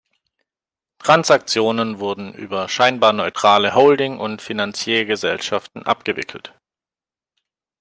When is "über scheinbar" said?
2.33-3.13